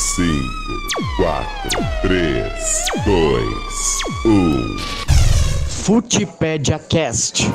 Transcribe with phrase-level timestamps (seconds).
[0.00, 0.42] 5,
[1.16, 1.46] 4,
[2.00, 4.78] 3, 2, 1.
[5.68, 7.46] Futipédia Cast.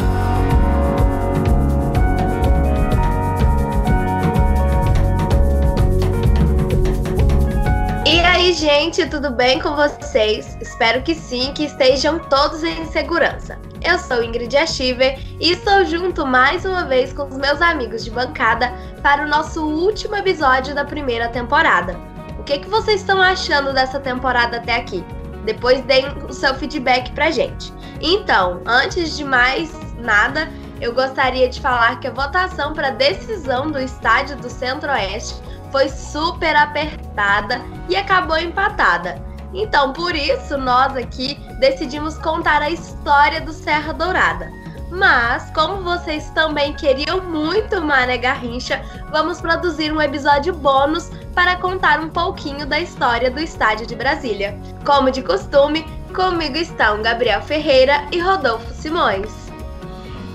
[8.05, 10.55] E aí, gente, tudo bem com vocês?
[10.61, 13.57] Espero que sim, que estejam todos em segurança.
[13.83, 18.11] Eu sou Ingrid Achiver e estou junto mais uma vez com os meus amigos de
[18.11, 22.14] bancada para o nosso último episódio da primeira temporada.
[22.45, 25.03] Que, que vocês estão achando dessa temporada até aqui?
[25.45, 27.73] Depois deem o seu feedback pra gente.
[27.99, 30.49] Então, antes de mais nada,
[30.79, 36.55] eu gostaria de falar que a votação para decisão do estádio do Centro-Oeste foi super
[36.55, 39.21] apertada e acabou empatada.
[39.53, 44.51] Então, por isso, nós aqui decidimos contar a história do Serra Dourada.
[44.91, 51.99] Mas, como vocês também queriam muito Mané Garrincha, vamos produzir um episódio bônus para contar
[51.99, 54.57] um pouquinho da história do estádio de Brasília.
[54.85, 59.45] Como de costume, comigo estão Gabriel Ferreira e Rodolfo Simões.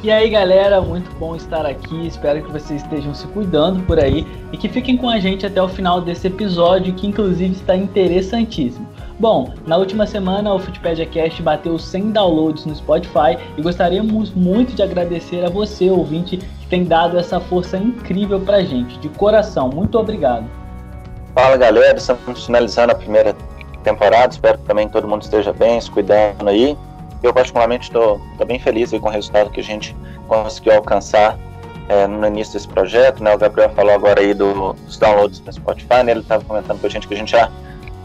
[0.03, 2.07] E aí galera, muito bom estar aqui.
[2.07, 5.63] Espero que vocês estejam se cuidando por aí e que fiquem com a gente até
[5.63, 8.87] o final desse episódio, que inclusive está interessantíssimo.
[9.19, 14.75] Bom, na última semana o Footpedia Cast bateu 100 downloads no Spotify e gostaríamos muito
[14.75, 18.99] de agradecer a você, ouvinte, que tem dado essa força incrível pra gente.
[18.99, 20.60] De coração, muito obrigado.
[21.35, 23.37] Fala galera, estamos finalizando a primeira
[23.85, 24.33] temporada.
[24.33, 26.77] Espero que também todo mundo esteja bem, se cuidando aí.
[27.23, 29.95] Eu, particularmente, estou bem feliz com o resultado que a gente
[30.27, 31.39] conseguiu alcançar
[31.89, 33.23] é, no início desse projeto.
[33.23, 33.33] Né?
[33.33, 36.13] O Gabriel falou agora aí do, dos downloads no Spotify, né?
[36.13, 37.49] ele estava comentando com a gente que a gente já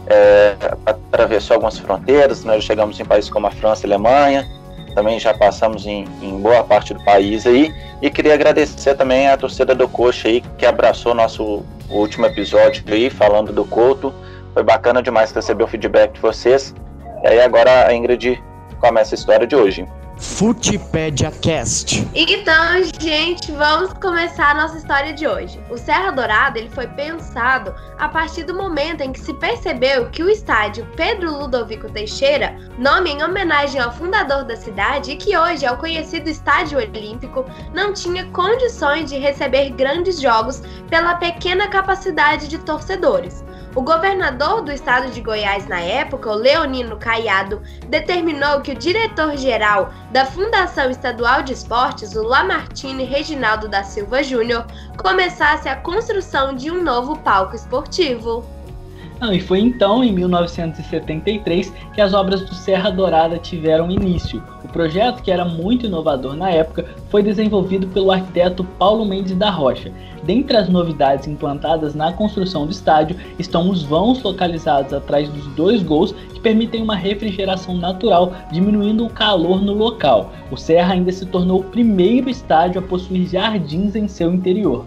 [0.06, 2.60] é, atravessou algumas fronteiras, nós né?
[2.60, 4.48] chegamos em países como a França e a Alemanha,
[4.96, 9.36] também já passamos em, em, boa parte do país aí, e queria agradecer também a
[9.36, 14.12] torcida do Coxa aí, que abraçou nosso último episódio aí, falando do Couto,
[14.54, 16.74] foi bacana demais receber o feedback de vocês,
[17.22, 18.42] e aí agora a Ingrid
[18.80, 19.86] começa a história de hoje.
[20.18, 22.08] Futipédia Cast.
[22.14, 25.60] Então, gente, vamos começar a nossa história de hoje.
[25.70, 30.22] O Serra Dourada ele foi pensado a partir do momento em que se percebeu que
[30.22, 35.66] o estádio Pedro Ludovico Teixeira, nome em homenagem ao fundador da cidade e que hoje
[35.66, 42.48] é o conhecido Estádio Olímpico, não tinha condições de receber grandes jogos pela pequena capacidade
[42.48, 43.45] de torcedores.
[43.76, 47.60] O governador do estado de Goiás na época, o Leonino Caiado,
[47.90, 54.66] determinou que o diretor-geral da Fundação Estadual de Esportes, o Lamartine Reginaldo da Silva Júnior,
[54.96, 58.55] começasse a construção de um novo palco esportivo.
[59.18, 64.42] Não, e foi então, em 1973, que as obras do Serra Dourada tiveram início.
[64.62, 69.48] O projeto, que era muito inovador na época, foi desenvolvido pelo arquiteto Paulo Mendes da
[69.48, 69.90] Rocha.
[70.22, 75.82] Dentre as novidades implantadas na construção do estádio estão os vãos localizados atrás dos dois
[75.82, 80.30] gols que permitem uma refrigeração natural, diminuindo o calor no local.
[80.50, 84.84] O Serra ainda se tornou o primeiro estádio a possuir jardins em seu interior.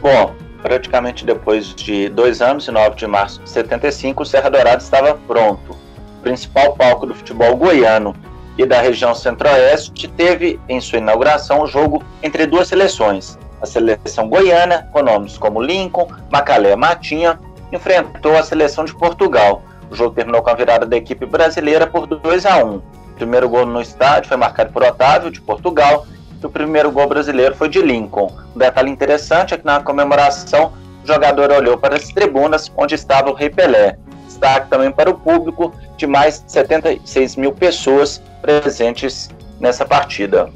[0.00, 4.82] Bom, praticamente depois de dois anos, em 9 de março de 75, o Serra Dourada
[4.82, 5.72] estava pronto.
[6.18, 8.14] O principal palco do futebol goiano
[8.56, 13.38] e da região centro-oeste teve em sua inauguração o jogo entre duas seleções.
[13.60, 17.38] A seleção goiana, com nomes como Lincoln, Macalé Matinha,
[17.72, 19.62] enfrentou a seleção de Portugal.
[19.90, 22.76] O jogo terminou com a virada da equipe brasileira por 2 a 1.
[22.76, 22.82] O
[23.16, 26.06] primeiro gol no estádio foi marcado por Otávio, de Portugal,
[26.46, 28.34] o primeiro gol brasileiro foi de Lincoln.
[28.54, 30.72] Um detalhe interessante é que na comemoração
[31.02, 33.98] o jogador olhou para as tribunas onde estava o Rei Pelé.
[34.26, 39.30] Destaque também para o público de mais de 76 mil pessoas presentes
[39.60, 40.50] nessa partida.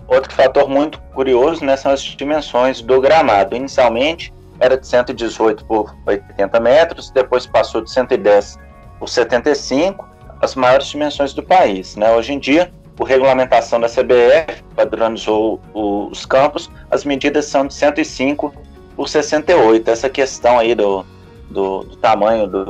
[0.07, 3.55] Outro fator muito curioso né, são as dimensões do gramado.
[3.55, 8.59] Inicialmente era de 118 por 80 metros, depois passou de 110
[8.99, 10.10] por 75
[10.41, 11.95] as maiores dimensões do país.
[11.95, 12.11] Né?
[12.11, 18.53] Hoje em dia, por regulamentação da CBF, padronizou os campos, as medidas são de 105
[18.95, 19.89] por 68.
[19.89, 21.05] Essa questão aí do,
[21.49, 22.65] do, do tamanho do,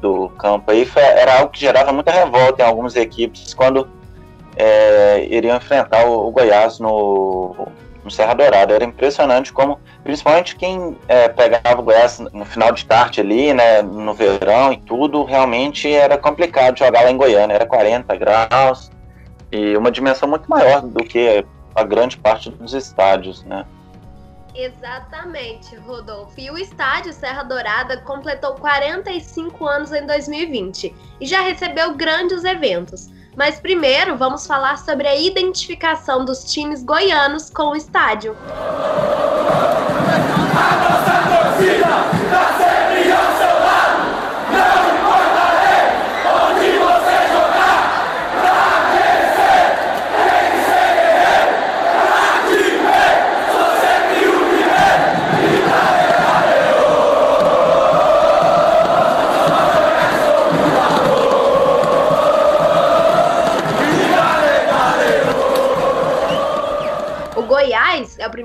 [0.00, 3.88] do campo aí foi, era algo que gerava muita revolta em algumas equipes quando
[4.56, 7.68] é, iriam enfrentar o, o Goiás no,
[8.10, 8.74] no, Serra Dourada.
[8.74, 13.80] Era impressionante como, principalmente quem é, pegava o Goiás no final de tarde ali, né,
[13.82, 17.54] no verão e tudo, realmente era complicado jogar lá em Goiânia.
[17.54, 18.90] Era 40 graus
[19.52, 23.64] e uma dimensão muito maior do que a grande parte dos estádios, né?
[24.52, 26.38] Exatamente, Rodolfo.
[26.38, 33.08] E o estádio Serra Dourada completou 45 anos em 2020 e já recebeu grandes eventos.
[33.36, 38.36] Mas primeiro vamos falar sobre a identificação dos times goianos com o estádio.
[40.52, 41.22] A nossa
[41.56, 42.59] torcida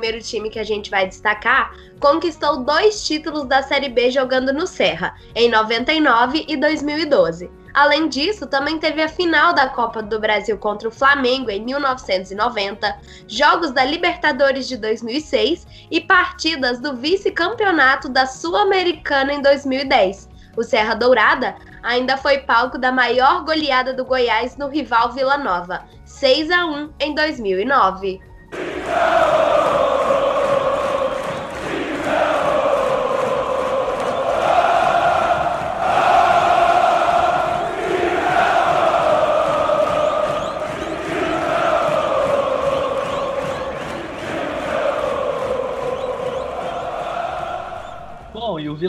[0.05, 4.67] primeiro time que a gente vai destacar, conquistou dois títulos da Série B jogando no
[4.67, 7.49] Serra, em 99 e 2012.
[7.73, 12.99] Além disso, também teve a final da Copa do Brasil contra o Flamengo em 1990,
[13.27, 20.29] jogos da Libertadores de 2006 e partidas do vice-campeonato da Sul-Americana em 2010.
[20.55, 25.83] O Serra Dourada ainda foi palco da maior goleada do Goiás no rival Vila Nova,
[26.05, 28.21] 6 a 1 em 2009.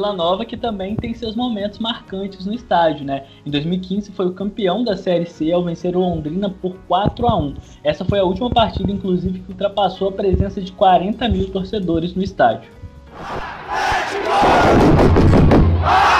[0.06, 3.24] Vila Nova que também tem seus momentos marcantes no estádio, né?
[3.44, 7.36] Em 2015 foi o campeão da Série C ao vencer o Londrina por 4 a
[7.36, 7.54] 1.
[7.82, 12.22] Essa foi a última partida, inclusive, que ultrapassou a presença de 40 mil torcedores no
[12.22, 12.70] estádio.
[16.12, 16.15] o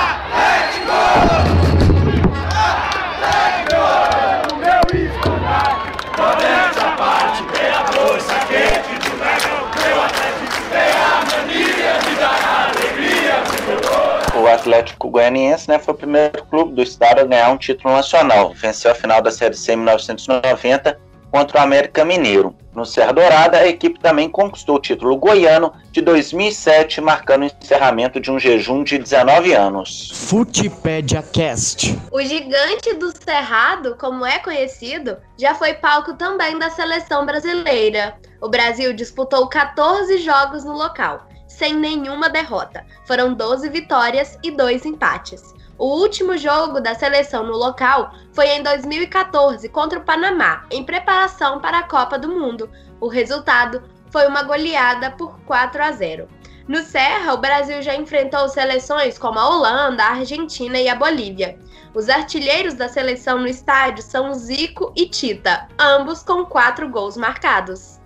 [15.16, 18.52] Goianiense né, foi o primeiro clube do estado a ganhar um título nacional.
[18.52, 22.54] Venceu a final da Série C em 1990 contra o América Mineiro.
[22.74, 28.20] No Serra Dourada, a equipe também conquistou o título goiano de 2007, marcando o encerramento
[28.20, 30.10] de um jejum de 19 anos.
[30.12, 31.98] Futipédia Cast.
[32.12, 38.16] O gigante do Cerrado, como é conhecido, já foi palco também da seleção brasileira.
[38.42, 41.26] O Brasil disputou 14 jogos no local
[41.56, 42.84] sem nenhuma derrota.
[43.06, 45.54] Foram 12 vitórias e 2 empates.
[45.78, 51.58] O último jogo da seleção no local foi em 2014 contra o Panamá, em preparação
[51.60, 52.70] para a Copa do Mundo.
[53.00, 56.28] O resultado foi uma goleada por 4 a 0.
[56.68, 61.58] No Serra, o Brasil já enfrentou seleções como a Holanda, a Argentina e a Bolívia.
[61.94, 67.98] Os artilheiros da seleção no estádio são Zico e Tita, ambos com quatro gols marcados.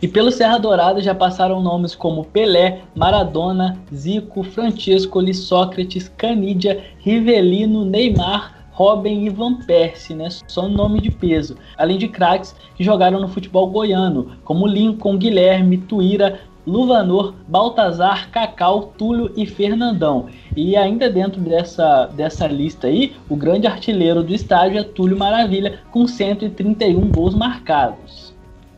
[0.00, 7.84] E pelo Serra Dourada já passaram nomes como Pelé, Maradona, Zico, Francesco, Sócrates, Canidia, Rivelino,
[7.84, 10.28] Neymar, Robin e Van Persie, né?
[10.46, 11.56] Só nome de peso.
[11.78, 18.92] Além de craques que jogaram no futebol goiano, como Lincoln, Guilherme, Tuíra, Luvanor, Baltazar, Cacau,
[18.98, 20.26] Túlio e Fernandão.
[20.54, 25.78] E ainda dentro dessa, dessa lista aí, o grande artilheiro do estádio é Túlio Maravilha,
[25.90, 28.25] com 131 gols marcados.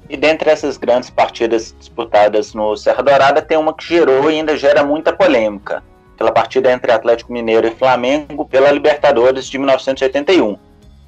[0.09, 4.57] E dentre essas grandes partidas disputadas no Serra Dourada, tem uma que gerou e ainda
[4.57, 5.83] gera muita polêmica,
[6.17, 10.59] pela partida entre Atlético Mineiro e Flamengo pela Libertadores de 1981.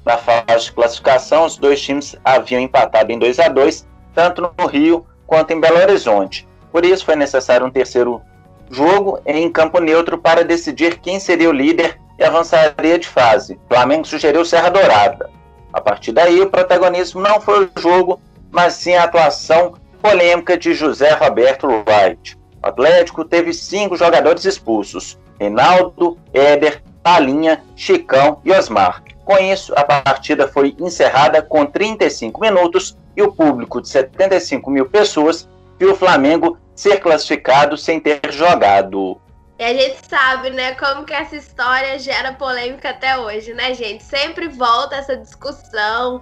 [0.05, 4.67] Na fase de classificação, os dois times haviam empatado em 2 a 2 tanto no
[4.67, 6.47] Rio quanto em Belo Horizonte.
[6.71, 8.21] Por isso, foi necessário um terceiro
[8.69, 13.59] jogo em campo neutro para decidir quem seria o líder e avançaria de fase.
[13.65, 15.29] O Flamengo sugeriu Serra Dourada.
[15.73, 18.19] A partir daí, o protagonismo não foi o jogo,
[18.51, 22.37] mas sim a atuação polêmica de José Roberto Wright.
[22.63, 29.03] O Atlético teve cinco jogadores expulsos: Reinaldo, Éder, Palinha, Chicão e Osmar.
[29.25, 34.89] Com isso, a partida foi encerrada com 35 minutos e o público de 75 mil
[34.89, 35.47] pessoas
[35.79, 39.19] viu o Flamengo ser classificado sem ter jogado.
[39.59, 44.03] E a gente sabe, né, como que essa história gera polêmica até hoje, né, gente?
[44.03, 46.19] Sempre volta essa discussão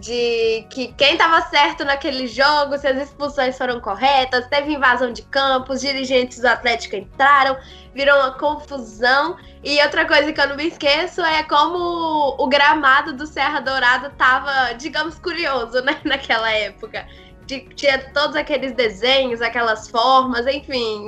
[0.00, 5.22] de que quem estava certo naquele jogo, se as expulsões foram corretas, teve invasão de
[5.22, 7.56] campos, dirigentes do Atlético entraram,
[7.94, 9.36] virou uma confusão.
[9.62, 14.08] E outra coisa que eu não me esqueço é como o gramado do Serra Dourada
[14.08, 17.06] estava, digamos, curioso, né, naquela época.
[17.46, 21.06] Tinha todos aqueles desenhos, aquelas formas, enfim,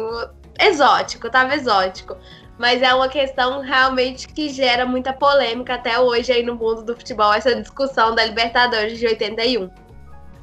[0.60, 2.16] exótico, tava exótico
[2.58, 6.94] mas é uma questão realmente que gera muita polêmica até hoje aí no mundo do
[6.94, 9.68] futebol, essa discussão da Libertadores de 81.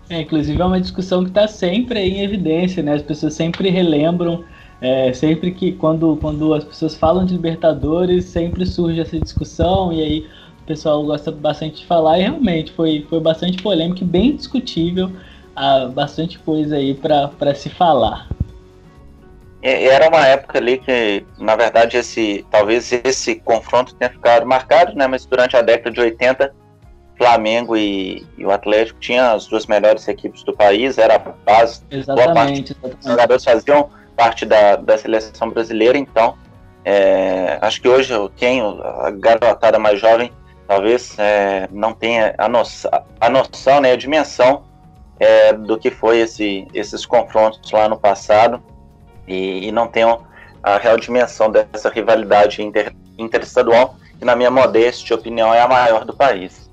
[0.09, 2.93] É, inclusive é uma discussão que está sempre em evidência, né?
[2.93, 4.43] As pessoas sempre relembram,
[4.81, 10.01] é, sempre que quando, quando as pessoas falam de Libertadores, sempre surge essa discussão e
[10.01, 10.27] aí
[10.61, 15.11] o pessoal gosta bastante de falar e realmente foi, foi bastante polêmico e bem discutível,
[15.55, 18.29] há bastante coisa aí para se falar.
[19.63, 25.07] Era uma época ali que, na verdade, esse talvez esse confronto tenha ficado marcado, né?
[25.07, 26.53] Mas durante a década de 80,
[27.17, 31.81] Flamengo e, e o Atlético tinham as duas melhores equipes do país, era a base.
[31.89, 32.75] Exatamente.
[32.75, 36.37] Boa parte Os jogadores faziam parte da, da seleção brasileira, então
[36.83, 40.29] é, acho que hoje quem, a garotada mais jovem,
[40.67, 42.91] talvez é, não tenha a noção,
[43.21, 44.63] a noção né, a dimensão
[45.19, 48.61] é, do que foi esse, esses confrontos lá no passado
[49.27, 50.25] e, e não tenham
[50.61, 56.05] a real dimensão dessa rivalidade inter, interestadual, que na minha modesta opinião é a maior
[56.05, 56.71] do país.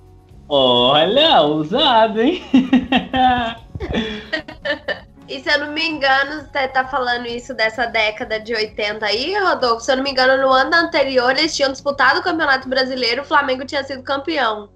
[0.49, 2.43] Olha, ousado, hein?
[5.31, 9.39] E se eu não me engano, você tá falando isso dessa década de 80 aí,
[9.39, 9.81] Rodolfo?
[9.81, 13.25] Se eu não me engano, no ano anterior eles tinham disputado o Campeonato Brasileiro, o
[13.25, 14.69] Flamengo tinha sido campeão.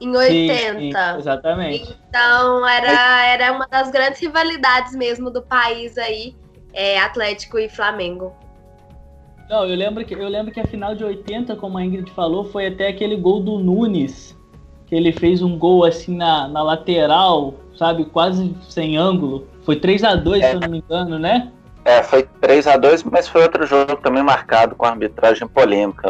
[0.00, 0.78] Em 80.
[0.78, 1.98] Sim, sim, exatamente.
[2.08, 6.36] Então era, era uma das grandes rivalidades mesmo do país aí
[6.76, 8.32] é, Atlético e Flamengo.
[9.48, 12.44] Não, eu lembro, que, eu lembro que a final de 80, como a Ingrid falou,
[12.44, 14.36] foi até aquele gol do Nunes,
[14.86, 19.48] que ele fez um gol assim na, na lateral, sabe, quase sem ângulo.
[19.62, 20.48] Foi 3 a 2 é.
[20.50, 21.50] se eu não me engano, né?
[21.84, 26.08] É, foi 3 a 2 mas foi outro jogo também marcado com arbitragem polêmica.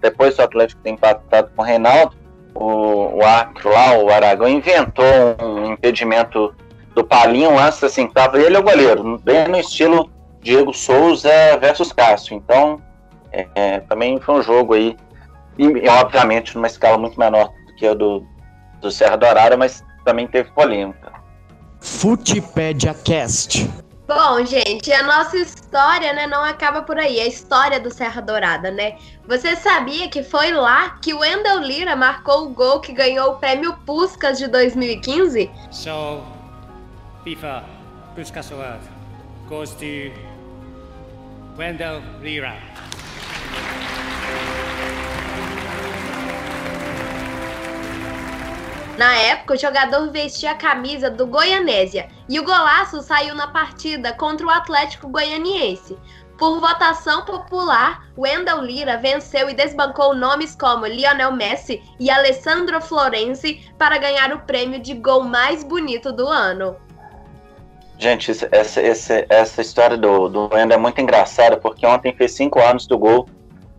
[0.00, 2.14] depois do Atlético ter empatado com o Reinaldo,
[2.54, 5.04] o, o árbitro lá, o Aragão, inventou
[5.42, 6.54] um impedimento
[6.96, 10.10] do Palinho antes, assim, tava ele é o goleiro, bem no estilo
[10.40, 11.28] Diego Souza
[11.60, 12.34] versus Cássio.
[12.34, 12.80] Então,
[13.30, 14.96] é, é, também foi um jogo aí,
[15.58, 18.26] e, e, obviamente numa escala muito menor do que a do,
[18.80, 21.12] do Serra Dourada, mas também teve polêmica.
[21.80, 23.68] Futipédia Cast.
[24.08, 27.20] Bom, gente, a nossa história, né, não acaba por aí.
[27.20, 28.96] A história do Serra Dourada, né?
[29.28, 33.36] Você sabia que foi lá que o Wendel Lira marcou o gol que ganhou o
[33.36, 35.50] prêmio Puskas de 2015?
[35.72, 36.22] So,
[37.26, 37.64] FIFA
[38.14, 38.82] Puskas Award
[39.48, 40.12] goes to
[41.58, 42.54] Wendell Lira.
[48.96, 54.12] Na época, o jogador vestia a camisa do Goianésia e o golaço saiu na partida
[54.12, 55.98] contra o Atlético Goianiense.
[56.38, 63.68] Por votação popular, Wendell Lira venceu e desbancou nomes como Lionel Messi e Alessandro Florenzi
[63.76, 66.85] para ganhar o prêmio de gol mais bonito do ano.
[67.98, 72.60] Gente, essa, essa, essa história do, do Wendel é muito engraçada, porque ontem fez cinco
[72.60, 73.26] anos do gol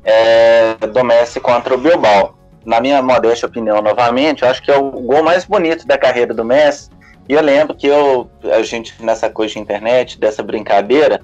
[0.04, 2.36] é, do Messi contra o Bilbao.
[2.66, 6.34] Na minha modesta opinião, novamente, eu acho que é o gol mais bonito da carreira
[6.34, 6.90] do Messi.
[7.30, 11.22] E eu lembro que eu, a gente, nessa coisa de internet, dessa brincadeira,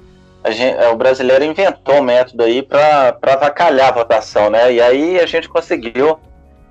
[0.49, 4.71] gente, o brasileiro inventou um método aí para avacalhar a votação, né?
[4.73, 6.19] E aí a gente conseguiu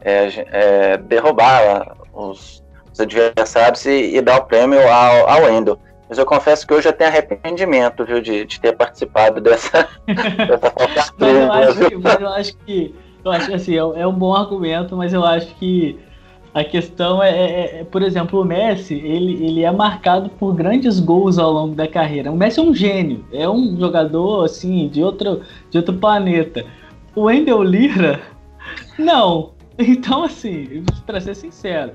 [0.03, 2.63] é, é, derrubar os,
[2.93, 5.79] os adversários e, e, dar o prêmio ao, ao Wendel.
[6.13, 11.15] Mas eu confesso que hoje eu tenho arrependimento, viu, de, de ter participado dessa, dessa
[11.19, 12.95] mas, eu acho que, mas eu acho que.
[13.25, 15.99] Eu acho que assim, é, é um bom argumento, mas eu acho que
[16.53, 21.01] a questão é, é, é, por exemplo, o Messi, ele, ele é marcado por grandes
[21.01, 22.31] gols ao longo da carreira.
[22.31, 25.41] O Messi é um gênio, é um jogador assim de outro,
[25.71, 26.63] de outro planeta.
[27.17, 28.21] O Wendel Lira,
[28.99, 29.53] não.
[29.79, 31.93] Então, assim, para ser sincero,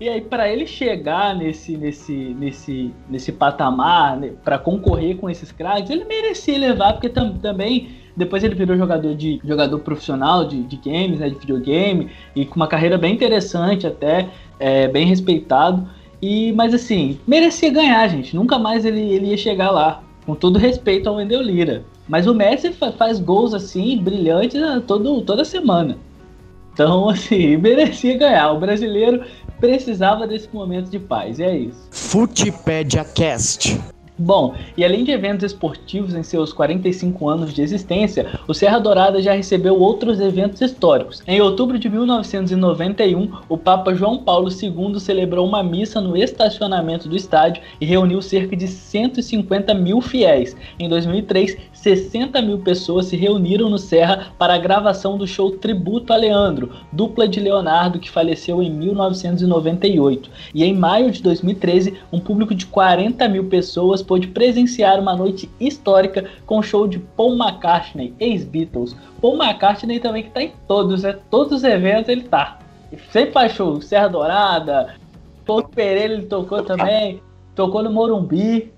[0.00, 5.52] e aí, para ele chegar nesse, nesse, nesse, nesse patamar, né, para concorrer com esses
[5.52, 10.62] craques, ele merecia levar, porque tam, também depois ele virou jogador de jogador profissional de,
[10.62, 14.28] de games, né, de videogame, e com uma carreira bem interessante até,
[14.58, 15.86] é, bem respeitado.
[16.22, 18.34] E, mas assim, merecia ganhar, gente.
[18.34, 20.02] Nunca mais ele, ele ia chegar lá.
[20.24, 21.82] Com todo respeito ao Wendel Lira.
[22.08, 25.96] Mas o Messi faz gols assim, brilhantes né, todo, toda semana.
[26.72, 28.52] Então, assim, merecia ganhar.
[28.52, 29.24] O brasileiro
[29.60, 31.88] precisava desse momento de paz, e é isso.
[31.90, 33.78] Futipédia Cast.
[34.22, 39.22] Bom, e além de eventos esportivos em seus 45 anos de existência, o Serra Dourada
[39.22, 41.22] já recebeu outros eventos históricos.
[41.26, 47.16] Em outubro de 1991, o Papa João Paulo II celebrou uma missa no estacionamento do
[47.16, 50.54] estádio e reuniu cerca de 150 mil fiéis.
[50.78, 56.12] Em 2003, 60 mil pessoas se reuniram no Serra para a gravação do show Tributo
[56.12, 60.30] a Leandro, dupla de Leonardo que faleceu em 1998.
[60.54, 65.48] E em maio de 2013, um público de 40 mil pessoas pôde presenciar uma noite
[65.58, 68.94] histórica com o show de Paul McCartney, ex-Beatles.
[69.20, 71.16] Paul McCartney também que tá em todos, né?
[71.30, 72.58] Todos os eventos ele tá.
[73.10, 74.96] Sempre faz show, Serra Dourada,
[75.46, 77.22] Paulo Pereira ele tocou também,
[77.54, 78.70] tocou no Morumbi,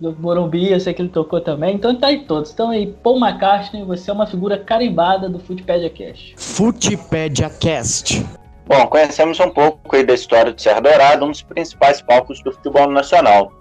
[0.00, 2.52] do Morumbi, eu sei que ele tocou também, então tá aí todos.
[2.52, 6.34] Então aí, Paul McCartney, você é uma figura carimbada do Footpedia Cast.
[6.36, 8.24] Footpedia Cast.
[8.66, 12.52] Bom, conhecemos um pouco aí da história de Serra Dourada, um dos principais palcos do
[12.52, 13.52] futebol nacional.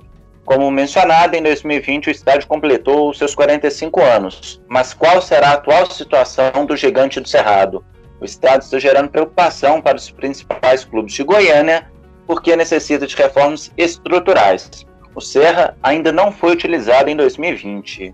[0.43, 4.61] Como mencionado, em 2020 o estádio completou seus 45 anos.
[4.67, 7.83] Mas qual será a atual situação do gigante do Cerrado?
[8.21, 11.89] O estádio está gerando preocupação para os principais clubes de Goiânia,
[12.27, 14.85] porque necessita de reformas estruturais.
[15.15, 18.13] O Serra ainda não foi utilizado em 2020.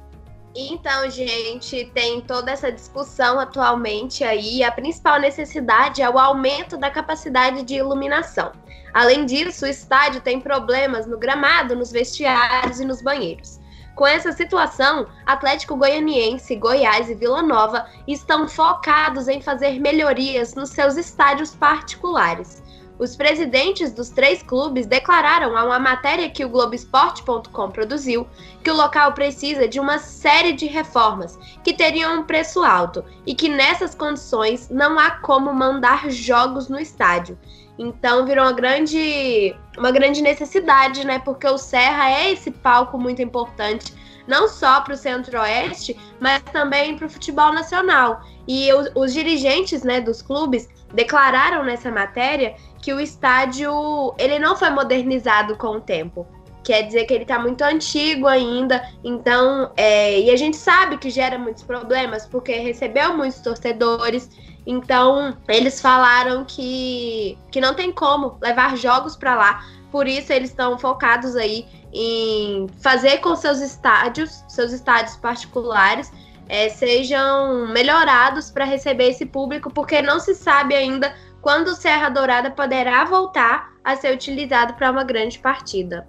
[0.54, 4.64] Então, gente, tem toda essa discussão atualmente aí.
[4.64, 8.52] A principal necessidade é o aumento da capacidade de iluminação.
[8.94, 13.60] Além disso, o estádio tem problemas no gramado, nos vestiários e nos banheiros.
[13.96, 20.70] Com essa situação, Atlético Goianiense, Goiás e Vila Nova estão focados em fazer melhorias nos
[20.70, 22.62] seus estádios particulares.
[23.02, 28.28] Os presidentes dos três clubes declararam a uma matéria que o Globoesporte.com produziu
[28.64, 33.34] que o local precisa de uma série de reformas que teriam um preço alto e
[33.34, 37.40] que nessas condições não há como mandar jogos no estádio.
[37.80, 41.18] Então virou uma grande, uma grande necessidade, né?
[41.18, 43.96] Porque o Serra é esse palco muito importante,
[44.28, 48.22] não só para o Centro-Oeste, mas também para o futebol nacional.
[48.48, 54.56] E os, os dirigentes né, dos clubes declararam nessa matéria que o estádio ele não
[54.56, 56.26] foi modernizado com o tempo.
[56.64, 61.10] Quer dizer que ele está muito antigo ainda, então, é, e a gente sabe que
[61.10, 64.30] gera muitos problemas, porque recebeu muitos torcedores,
[64.66, 70.52] então eles falaram que, que não tem como levar jogos para lá, por isso eles
[70.52, 76.12] estão focados aí em fazer com seus estádios, seus estádios particulares,
[76.48, 82.10] é, sejam melhorados para receber esse público, porque não se sabe ainda quando o Serra
[82.10, 86.08] Dourada poderá voltar a ser utilizado para uma grande partida.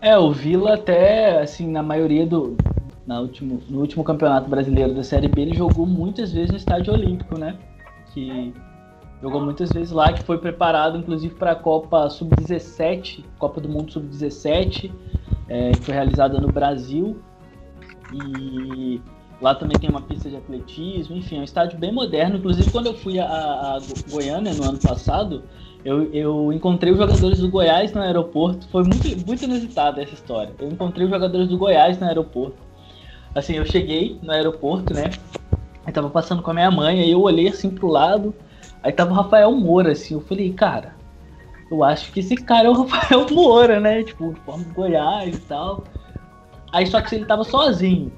[0.00, 2.56] É, o Vila até, assim, na maioria do...
[3.06, 6.92] Na último, no último campeonato brasileiro da Série B, ele jogou muitas vezes no Estádio
[6.92, 7.58] Olímpico, né?
[8.14, 8.54] Que
[9.20, 13.92] jogou muitas vezes lá, que foi preparado inclusive para a Copa Sub-17, Copa do Mundo
[13.92, 14.92] Sub-17,
[15.48, 17.20] é, que foi realizada no Brasil.
[18.12, 19.00] E
[19.40, 22.36] Lá também tem uma pista de atletismo, enfim, é um estádio bem moderno.
[22.36, 23.78] Inclusive, quando eu fui a, a
[24.10, 25.44] Goiânia no ano passado,
[25.82, 28.68] eu, eu, encontrei os jogadores do Goiás no aeroporto.
[28.68, 30.52] Foi muito, muito inusitada essa história.
[30.58, 32.58] Eu encontrei os jogadores do Goiás no aeroporto.
[33.34, 35.04] Assim, eu cheguei no aeroporto, né?
[35.86, 38.34] Aí tava passando com a minha mãe, aí eu olhei assim pro lado,
[38.82, 40.14] aí tava o Rafael Moura, assim.
[40.14, 40.94] Eu falei, cara,
[41.70, 44.02] eu acho que esse cara é o Rafael Moura, né?
[44.02, 45.84] Tipo, forma do Goiás e tal.
[46.72, 48.12] Aí só que ele tava sozinho.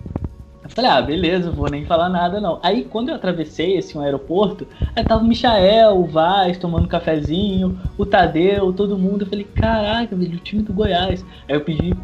[0.75, 2.59] Falei, ah, beleza, vou nem falar nada não.
[2.63, 6.89] Aí quando eu atravessei esse um aeroporto, aí tava o Michael, o Vaz tomando um
[6.89, 9.23] cafezinho, o Tadeu, todo mundo.
[9.23, 11.25] Eu falei, caraca, velho, o time do Goiás.
[11.47, 11.95] Aí eu pedi,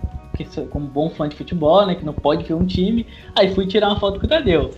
[0.70, 3.88] como bom fã de futebol, né, que não pode ver um time, aí fui tirar
[3.88, 4.74] uma foto com o Tadeu.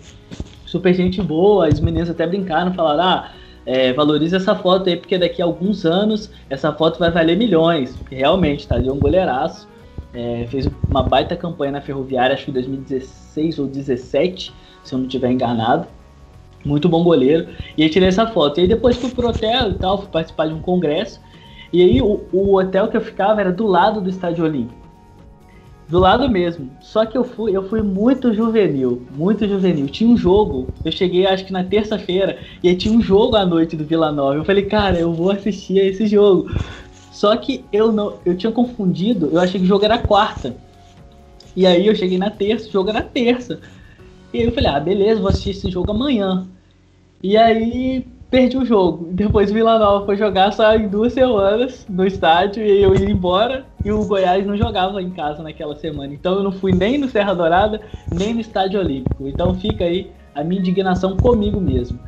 [0.64, 3.32] Super gente boa, as meninas até brincaram, falaram, ah,
[3.66, 7.96] é, valoriza essa foto aí, porque daqui a alguns anos essa foto vai valer milhões.
[7.96, 9.68] Porque realmente, Tadeu é um goleiraço.
[10.12, 14.98] É, fez uma baita campanha na Ferroviária, acho que em 2016 ou 2017, se eu
[14.98, 15.86] não estiver enganado.
[16.64, 17.48] Muito bom goleiro.
[17.76, 18.58] E aí tirei essa foto.
[18.58, 21.20] E aí depois fui pro hotel e tal, fui participar de um congresso.
[21.72, 24.80] E aí o, o hotel que eu ficava era do lado do Estádio Olímpico.
[25.88, 26.70] Do lado mesmo.
[26.80, 29.88] Só que eu fui, eu fui muito juvenil, muito juvenil.
[29.88, 33.44] Tinha um jogo, eu cheguei acho que na terça-feira, e aí tinha um jogo à
[33.44, 34.36] noite do Vila Nova.
[34.36, 36.48] Eu falei, cara, eu vou assistir a esse jogo.
[37.20, 40.56] Só que eu não, eu tinha confundido, eu achei que o jogo era quarta.
[41.54, 43.60] E aí eu cheguei na terça, o jogo era terça.
[44.32, 46.48] E aí eu falei, ah, beleza, vou assistir esse jogo amanhã.
[47.22, 49.08] E aí perdi o jogo.
[49.12, 53.66] Depois Vila Nova foi jogar só em duas semanas no estádio e eu ia embora.
[53.84, 56.14] E o Goiás não jogava em casa naquela semana.
[56.14, 59.28] Então eu não fui nem no Serra Dourada, nem no Estádio Olímpico.
[59.28, 62.00] Então fica aí a minha indignação comigo mesmo.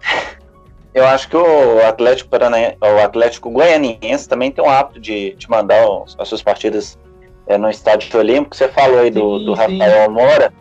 [0.94, 5.84] Eu acho que o Atlético o Atlético Goianiense também tem o hábito de, de mandar
[6.18, 6.96] as suas partidas
[7.48, 8.54] é, no Estádio Olímpico.
[8.54, 9.78] Você falou aí do, Sim, do sim.
[9.78, 10.52] Rafael Moura.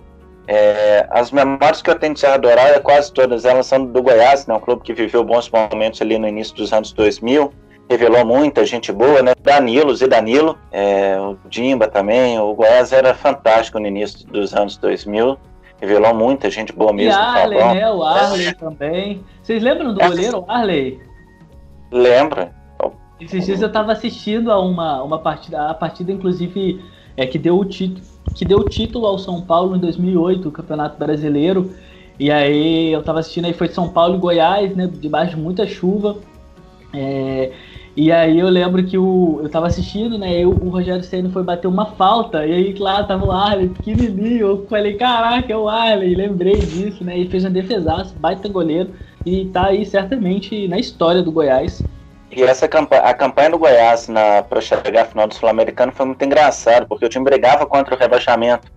[0.48, 4.46] É, as memórias que eu tenho de Serra Dourada, quase todas elas são do Goiás,
[4.46, 4.54] né?
[4.56, 7.54] Um clube que viveu bons momentos ali no início dos anos 2000.
[7.90, 9.34] Revelou muita gente boa, né?
[9.42, 12.40] Danilo, e Danilo, é, o Dimba também.
[12.40, 15.38] O Goiás era fantástico no início dos anos 2000.
[15.84, 17.20] Revelou muita gente boa E mesmo.
[17.22, 17.92] Arley, né?
[17.92, 19.22] O Arley também.
[19.42, 20.08] Vocês lembram do É.
[20.08, 21.02] goleiro Arley?
[21.92, 22.56] Lembra?
[23.20, 26.82] Esses dias eu tava assistindo a uma, uma partida, a partida inclusive
[27.18, 28.02] é que deu o título,
[28.34, 31.72] que deu o título ao São Paulo em 2008, o Campeonato Brasileiro.
[32.18, 35.68] E aí eu tava assistindo aí foi São Paulo e Goiás, né, debaixo de muita
[35.68, 36.16] chuva.
[36.94, 37.52] É,
[37.96, 41.30] e aí eu lembro que o, eu tava assistindo, né, e o, o Rogério Senna
[41.30, 45.58] foi bater uma falta, e aí lá tava o Arley pequenininho, eu falei, caraca, é
[45.58, 48.94] o Arley, lembrei disso, né, e fez um defesaço, baita goleiro,
[49.26, 51.88] e tá aí certamente na história do Goiás.
[52.32, 54.08] E essa campanha, a campanha do Goiás
[54.50, 57.98] para chegar à final do Sul-Americano foi muito engraçado, porque o time brigava contra o
[57.98, 58.72] rebaixamento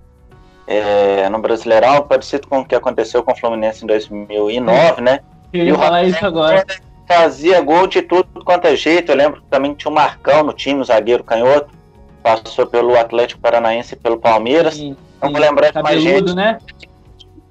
[0.66, 5.20] é, no Brasileirão, parecido com o que aconteceu com o Fluminense em 2009, né?
[5.52, 6.64] Eu E ia o falar isso agora.
[7.06, 9.12] Fazia gol de tudo quanto é jeito.
[9.12, 11.68] Eu lembro que também tinha o Marcão no time, o zagueiro canhoto,
[12.22, 14.74] passou pelo Atlético Paranaense e pelo Palmeiras.
[14.74, 16.34] Sim, Não vou lembrar de mais gente.
[16.34, 16.58] né?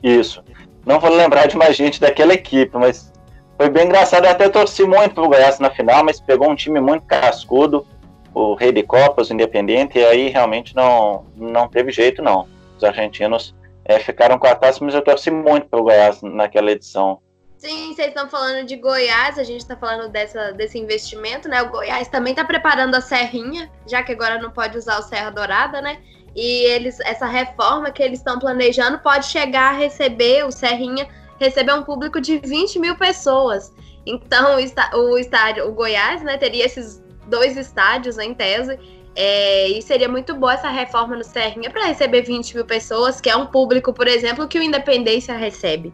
[0.03, 0.43] Isso.
[0.85, 3.11] Não vou lembrar de mais gente daquela equipe, mas
[3.57, 4.25] foi bem engraçado.
[4.25, 7.85] Eu até torci muito pro Goiás na final, mas pegou um time muito cascudo,
[8.33, 12.47] o Rei de Copas, o Independente, e aí realmente não, não teve jeito, não.
[12.77, 17.19] Os argentinos eh, ficaram com a taça, mas eu torci muito pro Goiás naquela edição.
[17.65, 21.63] Sim, vocês estão falando de Goiás, a gente está falando dessa, desse investimento, né?
[21.63, 25.32] O Goiás também está preparando a Serrinha, já que agora não pode usar o Serra
[25.32, 25.97] Dourada, né?
[26.36, 31.08] E eles, essa reforma que eles estão planejando pode chegar a receber, o Serrinha,
[31.39, 33.73] receber um público de 20 mil pessoas.
[34.06, 38.78] Então, o, está- o estádio, o Goiás, né, teria esses dois estádios em tese.
[39.15, 43.30] é, e seria muito boa essa reforma no Serrinha para receber 20 mil pessoas, que
[43.30, 45.93] é um público, por exemplo, que o Independência recebe.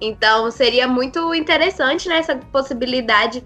[0.00, 3.42] Então seria muito interessante né, essa possibilidade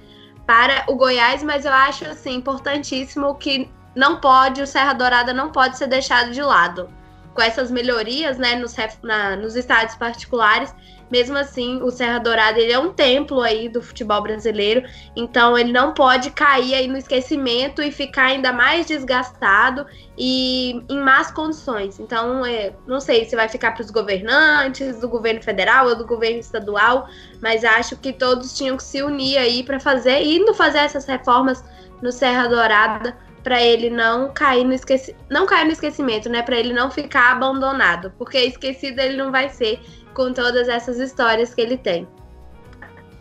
[0.47, 5.51] para o Goiás, mas eu acho assim importantíssimo que não pode, o Serra Dourada não
[5.51, 6.89] pode ser deixado de lado.
[7.35, 10.75] Com essas melhorias né, nos, na- nos estádios particulares,
[11.11, 14.83] mesmo assim, o Serra Dourada ele é um templo aí do futebol brasileiro,
[15.17, 20.99] então ele não pode cair aí no esquecimento e ficar ainda mais desgastado e em
[20.99, 21.99] más condições.
[21.99, 26.07] Então, é, não sei se vai ficar para os governantes do governo federal ou do
[26.07, 27.09] governo estadual,
[27.43, 31.65] mas acho que todos tinham que se unir aí para fazer, indo fazer essas reformas
[32.01, 35.17] no Serra Dourada para ele não cair no esqueci...
[35.29, 36.43] não cair no esquecimento, né?
[36.43, 39.81] Para ele não ficar abandonado, porque esquecido ele não vai ser
[40.15, 42.07] com todas essas histórias que ele tem.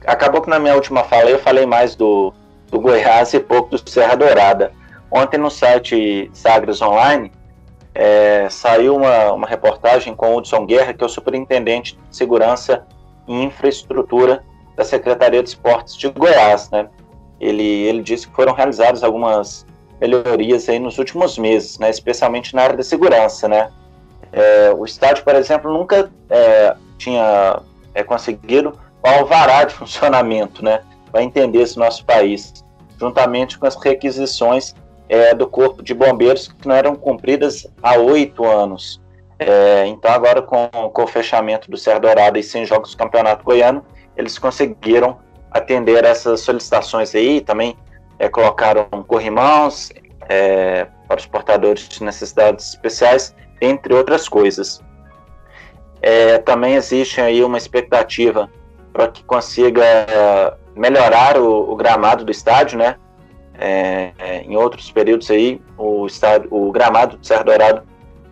[0.05, 2.33] Acabou que na minha última fala eu falei mais do,
[2.67, 4.71] do Goiás e pouco do Serra Dourada.
[5.11, 7.31] Ontem no site Sagres Online
[7.93, 12.85] é, saiu uma, uma reportagem com o Hudson Guerra, que é o superintendente de segurança
[13.27, 14.43] e infraestrutura
[14.75, 16.69] da Secretaria de Esportes de Goiás.
[16.69, 16.87] Né?
[17.39, 19.65] Ele, ele disse que foram realizadas algumas
[19.99, 21.89] melhorias aí nos últimos meses, né?
[21.89, 23.47] especialmente na área da segurança.
[23.47, 23.69] Né?
[24.31, 27.59] É, o estádio, por exemplo, nunca é, tinha
[27.93, 32.65] é, conseguido o alvará de funcionamento, né, para entender esse nosso país,
[32.99, 34.75] juntamente com as requisições
[35.07, 39.01] é, do Corpo de Bombeiros que não eram cumpridas há oito anos.
[39.39, 43.43] É, então, agora com, com o fechamento do Serra Dourada e sem jogos do Campeonato
[43.43, 43.83] Goiano,
[44.15, 45.17] eles conseguiram
[45.49, 47.75] atender essas solicitações aí, também
[48.19, 49.89] é, colocaram corrimãos
[50.27, 54.81] é, para os portadores de necessidades especiais, entre outras coisas.
[56.01, 58.49] É, também existe aí uma expectativa
[58.93, 62.95] para que consiga é, melhorar o, o, gramado do estádio, né?
[63.61, 67.83] É, em outros períodos aí, o, estádio, o gramado do Serra Dourado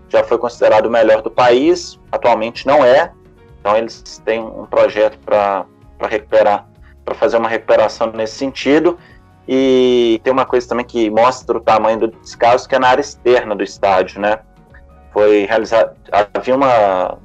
[0.10, 3.12] já foi considerado o melhor do país, atualmente não é.
[3.60, 5.66] Então eles têm um projeto para
[6.04, 6.66] recuperar,
[7.04, 8.98] para fazer uma recuperação nesse sentido.
[9.48, 13.02] E tem uma coisa também que mostra o tamanho do descaso, que é na área
[13.02, 14.40] externa do estádio, né?
[15.18, 15.98] Foi realizado,
[16.36, 17.18] havia uma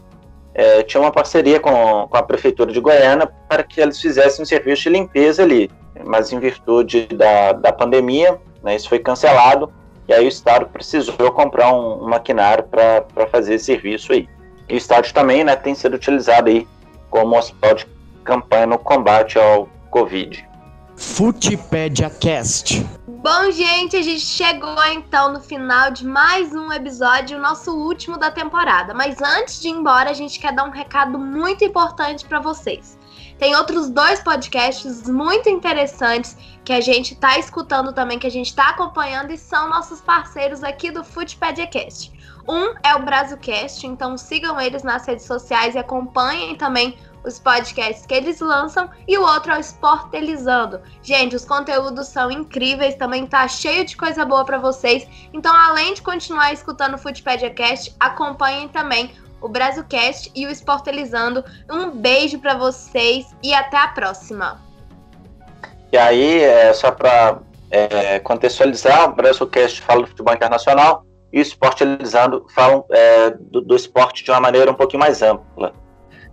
[0.55, 4.47] é, tinha uma parceria com, com a prefeitura de Goiânia para que eles fizessem um
[4.47, 5.71] serviço de limpeza ali,
[6.03, 9.71] mas em virtude da, da pandemia, né, isso foi cancelado
[10.09, 14.27] e aí o estado precisou comprar um, um maquinário para fazer esse serviço aí.
[14.71, 16.67] E o estádio também, né, tem sido utilizado aí
[17.11, 17.87] como hospital de
[18.25, 20.49] campanha no combate ao Covid.
[20.97, 22.85] Futipédia Cast.
[23.07, 28.19] Bom, gente, a gente chegou então no final de mais um episódio, o nosso último
[28.19, 28.93] da temporada.
[28.93, 32.99] Mas antes de ir embora, a gente quer dar um recado muito importante para vocês.
[33.39, 38.49] Tem outros dois podcasts muito interessantes que a gente está escutando também, que a gente
[38.49, 42.13] está acompanhando e são nossos parceiros aqui do Foodpediacast.
[42.49, 48.07] Um é o Brazucast, então sigam eles nas redes sociais e acompanhem também os podcasts
[48.07, 50.81] que eles lançam e o outro é o Sportelizando.
[51.03, 55.07] Gente, os conteúdos são incríveis, também tá cheio de coisa boa para vocês.
[55.33, 61.45] Então, além de continuar escutando o Foodpediacast, acompanhem também o Brasilcast e o Sportelizando.
[61.71, 64.61] Um beijo para vocês e até a próxima.
[65.93, 71.43] E aí, é, só para é, contextualizar, o Brasilcast fala do futebol internacional e o
[71.43, 75.75] Sportelizando fala é, do, do esporte de uma maneira um pouquinho mais ampla.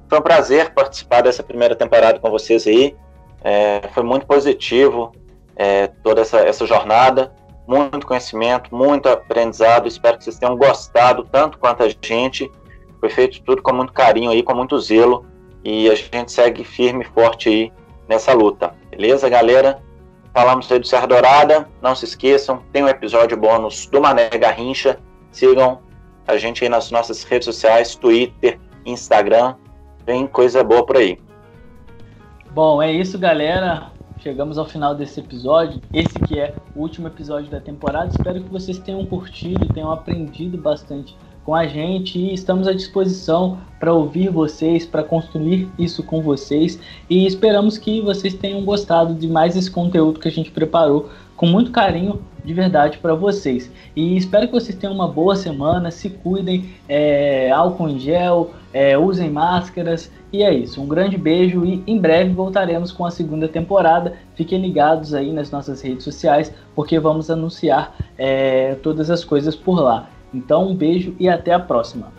[0.10, 2.96] Foi um prazer participar dessa primeira temporada com vocês aí.
[3.44, 5.12] É, foi muito positivo
[5.56, 7.32] é, toda essa, essa jornada.
[7.68, 9.88] Muito conhecimento, muito aprendizado.
[9.88, 12.52] Espero que vocês tenham gostado tanto quanto a gente.
[13.00, 15.28] Foi feito tudo com muito carinho aí, com muito zelo.
[15.64, 17.72] E a gente segue firme e forte aí
[18.08, 18.74] nessa luta.
[18.90, 19.80] Beleza, galera?
[20.34, 21.70] Falamos aí do Serra Dourada.
[21.84, 24.98] Não se esqueçam, tem um episódio bônus do Mané Garrincha.
[25.32, 25.82] Sigam
[26.28, 29.56] a gente aí nas nossas redes sociais, Twitter, Instagram
[30.10, 31.20] Vem coisa boa por aí.
[32.52, 33.92] Bom, é isso, galera.
[34.18, 35.80] Chegamos ao final desse episódio.
[35.94, 38.10] Esse que é o último episódio da temporada.
[38.10, 43.60] Espero que vocês tenham curtido, tenham aprendido bastante com a gente e estamos à disposição
[43.80, 49.28] para ouvir vocês, para construir isso com vocês e esperamos que vocês tenham gostado de
[49.28, 53.72] mais esse conteúdo que a gente preparou com muito carinho de verdade para vocês.
[53.96, 58.98] E espero que vocês tenham uma boa semana, se cuidem, é, álcool em gel, é,
[58.98, 60.12] usem máscaras.
[60.32, 64.14] E é isso, um grande beijo e em breve voltaremos com a segunda temporada.
[64.36, 69.80] Fiquem ligados aí nas nossas redes sociais, porque vamos anunciar é, todas as coisas por
[69.82, 70.10] lá.
[70.34, 72.12] Então, um beijo e até a próxima.